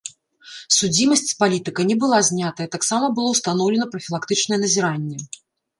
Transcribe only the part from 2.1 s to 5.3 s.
знятая, таксама было ўстаноўлена прафілактычнае назіранне.